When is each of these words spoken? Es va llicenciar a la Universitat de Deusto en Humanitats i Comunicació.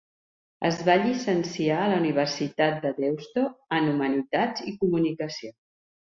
Es 0.67 0.77
va 0.85 0.93
llicenciar 1.01 1.75
a 1.81 1.89
la 1.91 1.99
Universitat 2.03 2.79
de 2.85 2.91
Deusto 3.01 3.43
en 3.81 3.89
Humanitats 3.91 4.65
i 4.71 4.75
Comunicació. 4.85 5.53